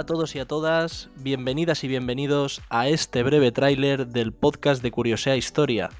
[0.00, 5.36] todos y a todas, bienvenidas y bienvenidos a este breve tráiler del podcast de Curiosea
[5.36, 5.90] Historia.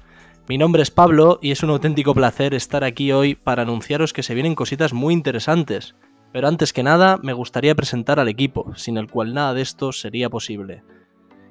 [0.49, 4.23] Mi nombre es Pablo y es un auténtico placer estar aquí hoy para anunciaros que
[4.23, 5.95] se vienen cositas muy interesantes.
[6.33, 9.93] Pero antes que nada, me gustaría presentar al equipo, sin el cual nada de esto
[9.93, 10.83] sería posible.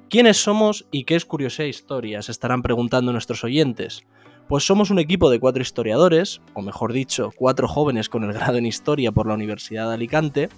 [0.09, 2.21] ¿Quiénes somos y qué es Curiosea Historia?
[2.21, 4.03] Se estarán preguntando nuestros oyentes.
[4.47, 8.57] Pues somos un equipo de cuatro historiadores, o mejor dicho, cuatro jóvenes con el grado
[8.57, 10.49] en Historia por la Universidad de Alicante,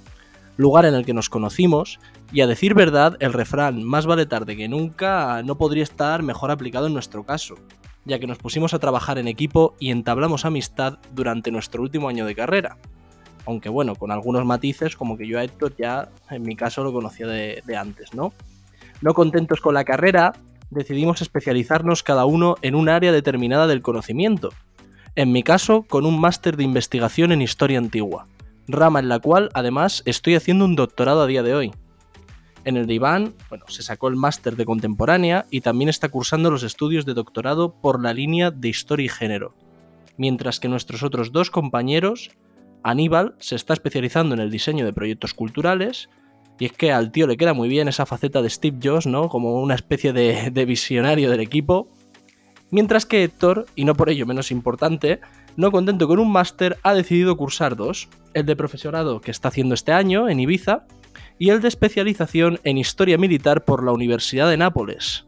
[0.58, 2.00] lugar en el que nos conocimos,
[2.32, 6.52] y a decir verdad, el refrán más vale tarde que nunca no podría estar mejor
[6.52, 7.56] aplicado en nuestro caso,
[8.06, 12.26] ya que nos pusimos a trabajar en equipo y entablamos amistad durante nuestro último año
[12.26, 12.78] de carrera.
[13.46, 16.94] Aunque bueno, con algunos matices, como que yo a Héctor ya en mi caso lo
[16.94, 18.34] conocía de, de antes, ¿no?
[19.02, 20.34] No contentos con la carrera,
[20.72, 24.50] decidimos especializarnos cada uno en un área determinada del conocimiento.
[25.16, 28.26] En mi caso, con un máster de investigación en historia antigua
[28.68, 31.72] rama en la cual además estoy haciendo un doctorado a día de hoy.
[32.64, 36.50] En el de Iván, bueno, se sacó el máster de contemporánea y también está cursando
[36.50, 39.54] los estudios de doctorado por la línea de historia y género.
[40.18, 42.32] Mientras que nuestros otros dos compañeros,
[42.82, 46.10] Aníbal se está especializando en el diseño de proyectos culturales,
[46.58, 49.30] y es que al tío le queda muy bien esa faceta de Steve Jobs, ¿no?
[49.30, 51.90] Como una especie de, de visionario del equipo.
[52.72, 55.20] Mientras que Héctor, y no por ello menos importante,
[55.58, 59.74] no contento con un máster, ha decidido cursar dos, el de profesorado que está haciendo
[59.74, 60.86] este año en Ibiza
[61.40, 65.26] y el de especialización en historia militar por la Universidad de Nápoles,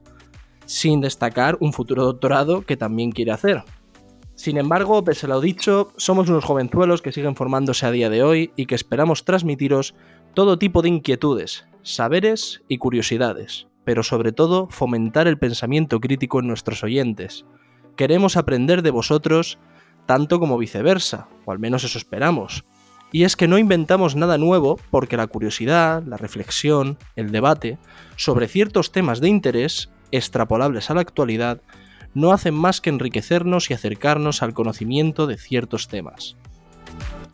[0.66, 3.64] sin destacar un futuro doctorado que también quiere hacer.
[4.36, 8.22] Sin embargo, pese a lo dicho, somos unos jovenzuelos que siguen formándose a día de
[8.22, 9.95] hoy y que esperamos transmitiros
[10.36, 16.48] todo tipo de inquietudes, saberes y curiosidades, pero sobre todo fomentar el pensamiento crítico en
[16.48, 17.45] nuestros oyentes.
[17.95, 19.58] Queremos aprender de vosotros
[20.07, 22.65] tanto como viceversa, o al menos eso esperamos.
[23.11, 27.77] Y es que no inventamos nada nuevo porque la curiosidad, la reflexión, el debate
[28.15, 31.61] sobre ciertos temas de interés, extrapolables a la actualidad,
[32.13, 36.35] no hacen más que enriquecernos y acercarnos al conocimiento de ciertos temas.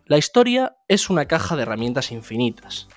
[0.05, 2.87] La historia es una caja de herramientas infinitas,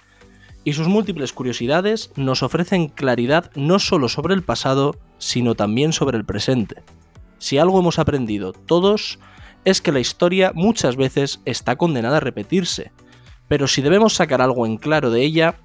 [0.64, 6.18] y sus múltiples curiosidades nos ofrecen claridad no solo sobre el pasado, sino también sobre
[6.18, 6.82] el presente.
[7.38, 9.20] Si algo hemos aprendido todos
[9.66, 12.92] es que la historia muchas veces está condenada a repetirse,
[13.48, 15.56] pero si debemos sacar algo en claro de ella,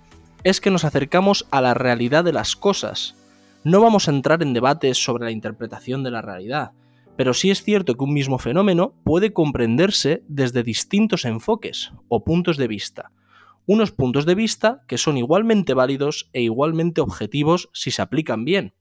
[0.44, 3.16] es que nos acercamos a la realidad de las cosas.
[3.64, 6.72] No vamos a entrar en debates sobre la interpretación de la realidad,
[7.16, 12.58] pero sí es cierto que un mismo fenómeno puede comprenderse desde distintos enfoques o puntos
[12.58, 13.12] de vista.
[13.68, 18.74] Unos puntos de vista que son igualmente válidos e igualmente objetivos si se aplican bien.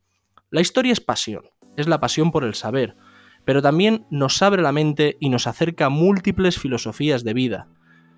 [0.49, 1.43] La historia es pasión,
[1.77, 2.97] es la pasión por el saber,
[3.45, 7.69] pero también nos abre la mente y nos acerca a múltiples filosofías de vida.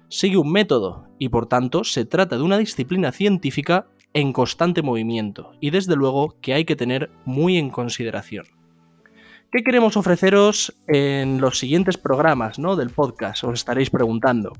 [0.08, 5.52] Sigue un método y por tanto se trata de una disciplina científica en constante movimiento
[5.60, 8.46] y desde luego que hay que tener muy en consideración.
[9.50, 12.74] ¿Qué queremos ofreceros en los siguientes programas ¿no?
[12.76, 13.44] del podcast?
[13.44, 14.52] Os estaréis preguntando.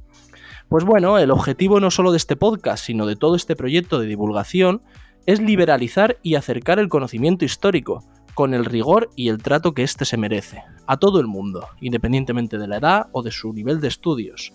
[0.69, 4.07] Pues bueno, el objetivo no solo de este podcast, sino de todo este proyecto de
[4.07, 4.83] divulgación,
[5.27, 10.05] es liberalizar y acercar el conocimiento histórico, con el rigor y el trato que éste
[10.05, 13.89] se merece, a todo el mundo, independientemente de la edad o de su nivel de
[13.89, 14.53] estudios.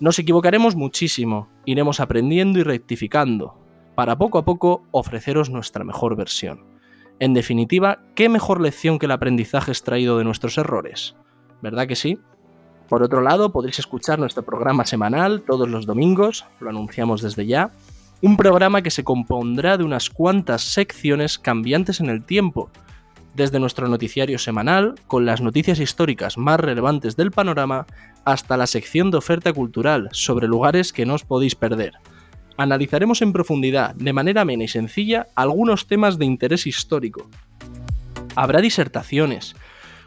[0.00, 3.58] Nos equivocaremos muchísimo, iremos aprendiendo y rectificando,
[3.94, 6.64] para poco a poco ofreceros nuestra mejor versión.
[7.18, 11.14] En definitiva, ¿qué mejor lección que el aprendizaje extraído de nuestros errores?
[11.60, 12.18] ¿Verdad que sí?
[12.88, 17.70] Por otro lado, podréis escuchar nuestro programa semanal todos los domingos, lo anunciamos desde ya,
[18.22, 22.70] un programa que se compondrá de unas cuantas secciones cambiantes en el tiempo,
[23.34, 27.84] desde nuestro noticiario semanal, con las noticias históricas más relevantes del panorama,
[28.24, 31.94] hasta la sección de oferta cultural sobre lugares que no os podéis perder.
[32.56, 37.28] Analizaremos en profundidad, de manera amena y sencilla, algunos temas de interés histórico.
[38.36, 39.56] Habrá disertaciones,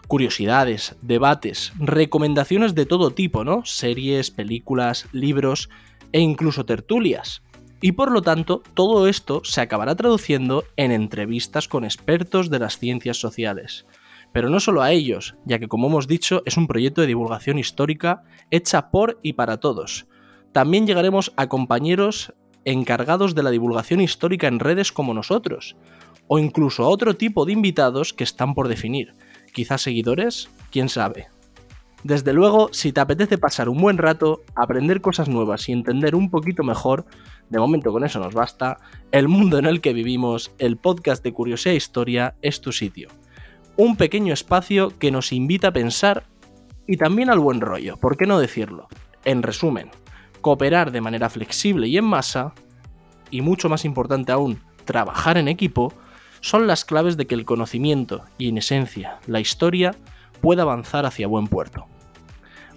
[0.08, 3.66] curiosidades, debates, recomendaciones de todo tipo, ¿no?
[3.66, 5.70] Series, películas, libros
[6.14, 7.42] e incluso tertulias.
[7.82, 12.80] Y por lo tanto, todo esto se acabará traduciendo en entrevistas con expertos de las
[12.80, 13.86] ciencias sociales.
[14.32, 17.60] Pero no solo a ellos, ya que como hemos dicho es un proyecto de divulgación
[17.60, 20.08] histórica hecha por y para todos.
[20.52, 22.34] También llegaremos a compañeros
[22.66, 25.76] encargados de la divulgación histórica en redes como nosotros,
[26.28, 29.14] o incluso a otro tipo de invitados que están por definir.
[29.54, 31.28] Quizás seguidores, quién sabe.
[32.06, 36.30] Desde luego, si te apetece pasar un buen rato, aprender cosas nuevas y entender un
[36.30, 37.08] poquito mejor,
[37.50, 38.78] de momento con eso nos basta,
[39.12, 43.10] el mundo en el que vivimos, el podcast de Curiosidad e Historia es tu sitio.
[43.76, 46.28] Un pequeño espacio que nos invita a pensar
[46.86, 48.88] y también al buen rollo, ¿por qué no decirlo?
[49.24, 49.90] En resumen,
[50.42, 52.54] cooperar de manera flexible y en masa
[53.32, 55.92] y mucho más importante aún, trabajar en equipo,
[56.40, 59.96] son las claves de que el conocimiento y en esencia la historia
[60.40, 61.88] pueda avanzar hacia buen puerto.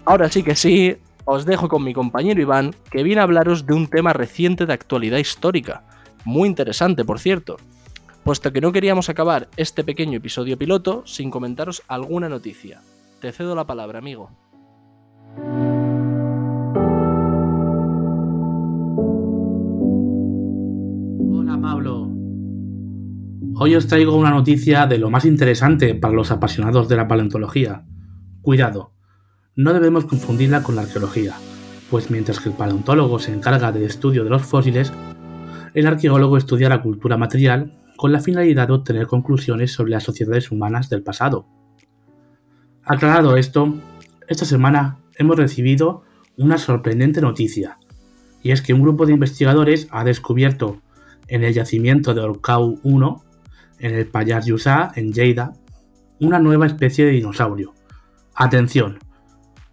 [0.05, 3.73] Ahora sí que sí, os dejo con mi compañero Iván, que viene a hablaros de
[3.73, 5.83] un tema reciente de actualidad histórica,
[6.25, 7.57] muy interesante por cierto,
[8.23, 12.81] puesto que no queríamos acabar este pequeño episodio piloto sin comentaros alguna noticia.
[13.21, 14.31] Te cedo la palabra, amigo.
[21.31, 22.09] Hola Pablo.
[23.55, 27.85] Hoy os traigo una noticia de lo más interesante para los apasionados de la paleontología.
[28.41, 28.93] Cuidado,
[29.55, 31.35] no debemos confundirla con la arqueología,
[31.89, 34.93] pues mientras que el paleontólogo se encarga del estudio de los fósiles,
[35.73, 40.51] el arqueólogo estudia la cultura material con la finalidad de obtener conclusiones sobre las sociedades
[40.51, 41.47] humanas del pasado.
[42.83, 43.75] Aclarado esto,
[44.27, 46.03] esta semana hemos recibido
[46.37, 47.77] una sorprendente noticia,
[48.41, 50.81] y es que un grupo de investigadores ha descubierto
[51.27, 53.23] en el yacimiento de Orcau 1,
[53.79, 55.53] en el Payar Yusá, en Lleida,
[56.19, 57.73] una nueva especie de dinosaurio.
[58.33, 58.99] Atención,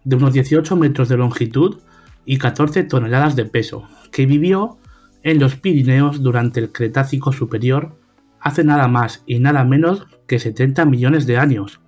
[0.07, 1.79] de unos 18 metros de longitud
[2.23, 4.77] y 14 toneladas de peso, que vivió
[5.21, 7.99] en los Pirineos durante el Cretácico Superior
[8.39, 11.81] hace nada más y nada menos que 70 millones de años.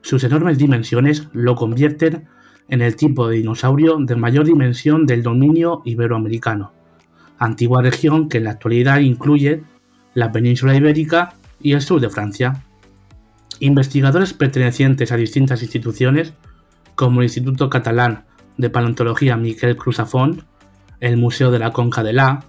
[0.00, 2.26] Sus enormes dimensiones lo convierten
[2.68, 6.72] en el tipo de dinosaurio de mayor dimensión del dominio iberoamericano,
[7.38, 9.62] antigua región que en la actualidad incluye
[10.14, 12.64] la península ibérica y el sur de Francia.
[13.60, 16.32] Investigadores pertenecientes a distintas instituciones,
[16.94, 18.24] como el Instituto Catalán
[18.56, 20.42] de Paleontología Miquel Cruzafont,
[21.00, 22.44] el Museo de la Conca de La,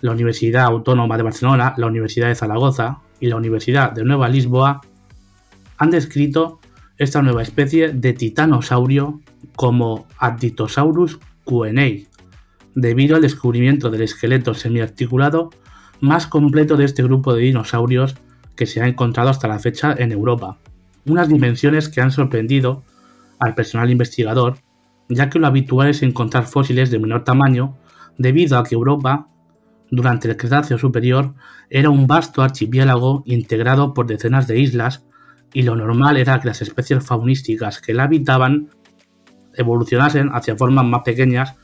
[0.00, 4.80] la Universidad Autónoma de Barcelona, la Universidad de Zaragoza y la Universidad de Nueva Lisboa
[5.78, 6.60] han descrito
[6.98, 9.20] esta nueva especie de titanosaurio
[9.54, 12.08] como Adytosaurus QNA,
[12.74, 15.50] debido al descubrimiento del esqueleto semiarticulado
[16.00, 18.16] más completo de este grupo de dinosaurios
[18.54, 20.58] que se ha encontrado hasta la fecha en Europa.
[21.06, 22.82] Unas dimensiones que han sorprendido
[23.38, 24.58] al personal investigador
[25.08, 27.76] ya que lo habitual es encontrar fósiles de menor tamaño
[28.18, 29.28] debido a que Europa,
[29.90, 31.34] durante el Cretáceo Superior,
[31.70, 35.06] era un vasto archipiélago integrado por decenas de islas
[35.52, 38.70] y lo normal era que las especies faunísticas que la habitaban
[39.54, 41.54] evolucionasen hacia formas más pequeñas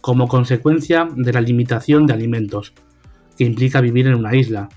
[0.00, 2.74] como consecuencia de la limitación de alimentos
[3.36, 4.68] que implica vivir en una isla.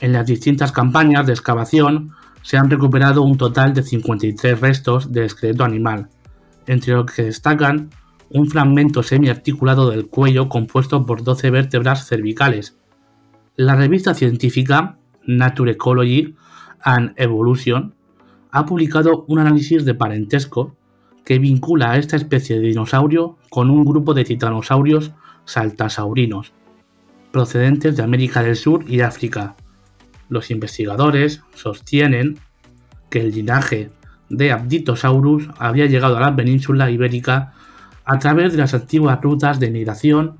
[0.00, 2.12] En las distintas campañas de excavación
[2.42, 6.08] se han recuperado un total de 53 restos de esqueleto animal,
[6.66, 7.90] entre los que destacan
[8.30, 12.78] un fragmento semiarticulado del cuello compuesto por 12 vértebras cervicales.
[13.56, 16.34] La revista científica Nature Ecology
[16.82, 17.94] and Evolution
[18.50, 20.74] ha publicado un análisis de parentesco
[21.24, 25.12] que vincula a esta especie de dinosaurio con un grupo de titanosaurios
[25.44, 26.52] saltasaurinos,
[27.30, 29.56] procedentes de América del Sur y África.
[30.32, 32.38] Los investigadores sostienen
[33.10, 33.90] que el linaje
[34.30, 37.52] de Abditosaurus había llegado a la península ibérica
[38.06, 40.38] a través de las antiguas rutas de migración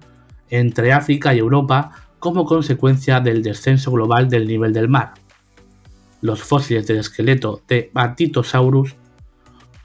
[0.48, 5.12] entre África y Europa como consecuencia del descenso global del nivel del mar.
[6.22, 8.96] Los fósiles del esqueleto de Abditosaurus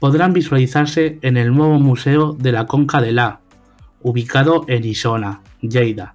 [0.00, 3.40] podrán visualizarse en el nuevo Museo de la Conca de La,
[4.00, 6.14] ubicado en Isona, Lleida.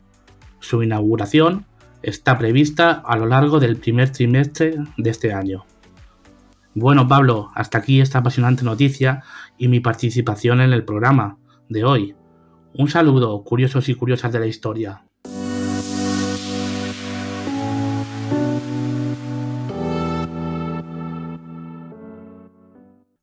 [0.62, 1.68] Su inauguración
[2.04, 5.66] está prevista a lo largo del primer trimestre de este año.
[6.76, 9.24] Bueno, Pablo, hasta aquí esta apasionante noticia
[9.58, 11.38] y mi participación en el programa
[11.70, 12.16] de hoy.
[12.74, 15.06] Un saludo, curiosos y curiosas de la historia.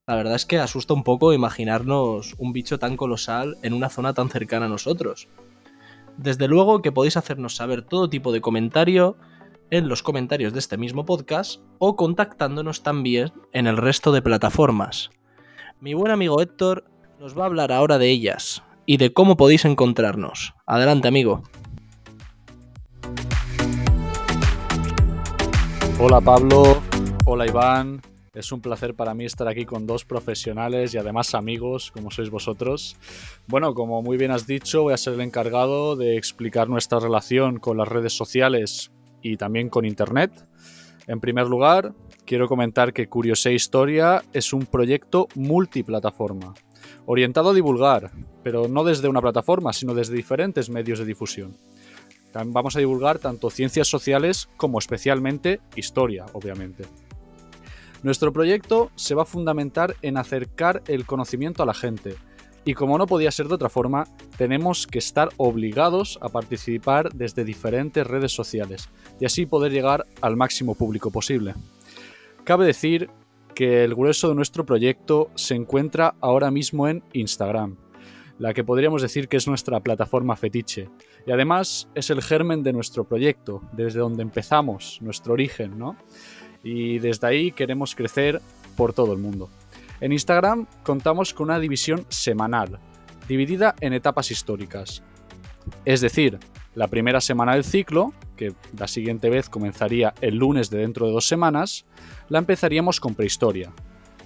[0.07, 4.13] La verdad es que asusta un poco imaginarnos un bicho tan colosal en una zona
[4.13, 5.29] tan cercana a nosotros.
[6.17, 9.17] Desde luego que podéis hacernos saber todo tipo de comentario
[9.71, 15.11] en los comentarios de este mismo podcast o contactándonos también en el resto de plataformas.
[15.81, 16.85] Mi buen amigo Héctor
[17.19, 20.55] nos va a hablar ahora de ellas y de cómo podéis encontrarnos.
[20.67, 21.43] Adelante amigo.
[26.00, 26.83] Hola Pablo,
[27.26, 28.00] hola Iván,
[28.40, 32.30] es un placer para mí estar aquí con dos profesionales y además amigos como sois
[32.30, 32.97] vosotros.
[33.47, 37.59] Bueno, como muy bien has dicho, voy a ser el encargado de explicar nuestra relación
[37.59, 38.90] con las redes sociales
[39.23, 40.32] y también con Internet.
[41.06, 41.94] En primer lugar,
[42.25, 46.54] quiero comentar que Curiosé Historia es un proyecto multiplataforma,
[47.06, 48.11] orientado a divulgar,
[48.42, 51.56] pero no desde una plataforma, sino desde diferentes medios de difusión.
[52.32, 56.85] Vamos a divulgar tanto ciencias sociales como especialmente historia, obviamente.
[58.02, 62.16] Nuestro proyecto se va a fundamentar en acercar el conocimiento a la gente,
[62.64, 64.04] Y como no podía ser de otra forma,
[64.37, 70.37] tenemos que estar obligados a participar desde diferentes redes sociales y así poder llegar al
[70.37, 71.54] máximo público posible.
[72.45, 73.09] Cabe decir
[73.54, 77.76] que el grueso de nuestro proyecto se encuentra ahora mismo en Instagram,
[78.38, 80.90] la que podríamos decir que es nuestra plataforma fetiche.
[81.26, 85.97] Y además es el germen de nuestro proyecto, desde donde empezamos, nuestro origen, ¿no?
[86.62, 88.40] Y desde ahí queremos crecer
[88.76, 89.49] por todo el mundo.
[90.00, 92.79] En Instagram contamos con una división semanal,
[93.29, 95.02] dividida en etapas históricas.
[95.85, 96.38] Es decir,
[96.75, 101.12] la primera semana del ciclo, que la siguiente vez comenzaría el lunes de dentro de
[101.12, 101.85] dos semanas,
[102.29, 103.73] la empezaríamos con prehistoria.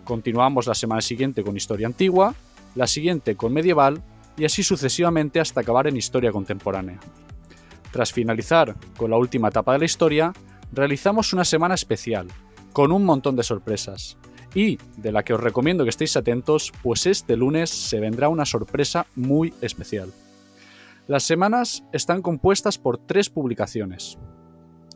[0.04, 2.34] Continuamos la semana siguiente con historia antigua,
[2.74, 4.02] la siguiente con medieval
[4.36, 6.98] y así sucesivamente hasta acabar en historia contemporánea.
[7.90, 10.32] Tras finalizar con la última etapa de la historia,
[10.72, 12.28] realizamos una semana especial,
[12.72, 14.16] con un montón de sorpresas,
[14.54, 18.46] y de la que os recomiendo que estéis atentos, pues este lunes se vendrá una
[18.46, 20.12] sorpresa muy especial.
[21.06, 24.18] Las semanas están compuestas por tres publicaciones,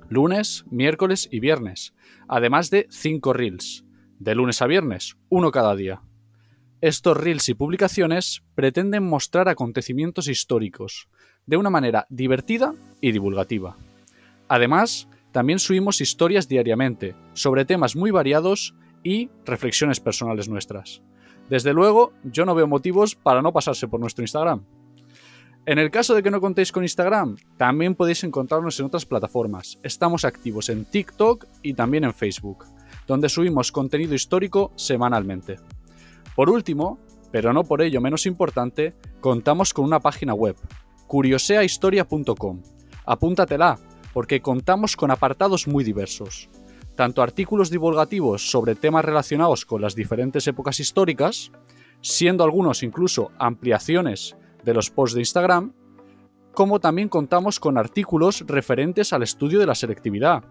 [0.09, 1.93] lunes, miércoles y viernes,
[2.29, 3.85] además de cinco reels,
[4.19, 6.03] de lunes a viernes, uno cada día.
[6.81, 11.09] Estos reels y publicaciones pretenden mostrar acontecimientos históricos
[11.45, 13.77] de una manera divertida y divulgativa.
[14.49, 21.03] Además, también subimos historias diariamente sobre temas muy variados y reflexiones personales nuestras.
[21.49, 24.65] Desde luego, yo no veo motivos para no pasarse por nuestro Instagram.
[25.67, 29.79] En el caso de que no contéis con Instagram, también podéis encontrarnos en otras plataformas.
[29.83, 32.65] Estamos activos en TikTok y también en Facebook,
[33.07, 35.57] donde subimos contenido histórico semanalmente.
[36.35, 36.99] Por último,
[37.31, 40.57] pero no por ello menos importante, contamos con una página web,
[41.07, 42.63] curioseahistoria.com.
[43.05, 43.79] Apúntatela,
[44.13, 46.49] porque contamos con apartados muy diversos.
[46.97, 51.53] Tanto artículos divulgativos sobre temas relacionados con las diferentes épocas históricas,
[52.01, 55.73] siendo algunos incluso ampliaciones de los posts de Instagram,
[56.53, 60.43] como también contamos con artículos referentes al estudio de la selectividad,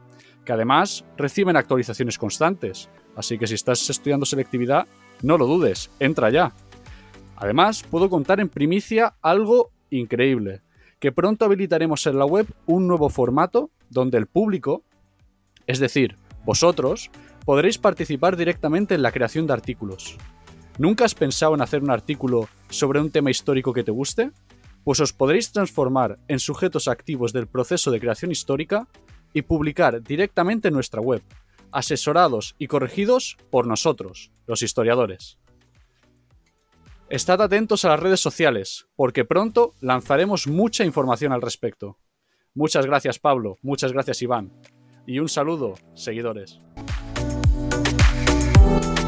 [0.45, 2.89] que además reciben actualizaciones constantes.
[3.17, 4.87] Así que si estás estudiando selectividad,
[5.21, 6.53] no lo dudes, entra ya.
[7.35, 10.61] Además, puedo contar en primicia algo increíble,
[10.99, 14.83] que pronto habilitaremos en la web un nuevo formato donde el público,
[15.67, 17.11] es decir, vosotros,
[17.45, 20.17] podréis participar directamente en la creación de artículos.
[20.77, 24.31] ¿Nunca has pensado en hacer un artículo sobre un tema histórico que te guste?
[24.83, 28.87] Pues os podréis transformar en sujetos activos del proceso de creación histórica
[29.33, 31.21] y publicar directamente en nuestra web,
[31.71, 35.37] asesorados y corregidos por nosotros, los historiadores.
[37.09, 41.97] Estad atentos a las redes sociales, porque pronto lanzaremos mucha información al respecto.
[42.53, 44.51] Muchas gracias Pablo, muchas gracias Iván,
[45.05, 46.59] y un saludo, seguidores.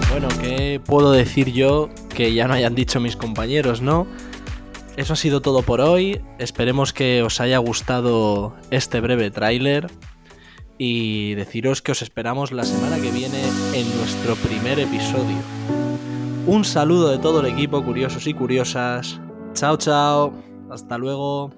[0.10, 4.08] Bueno, ¿qué puedo decir yo que ya no hayan dicho mis compañeros, no?
[4.96, 6.22] Eso ha sido todo por hoy.
[6.39, 9.88] Esperemos que os haya gustado este breve tráiler
[10.77, 13.41] y deciros que os esperamos la semana que viene
[13.74, 15.38] en nuestro primer episodio.
[16.50, 19.22] Un saludo de todo el equipo, curiosos y curiosas.
[19.53, 20.34] Chao, chao.
[20.72, 21.51] Hasta luego.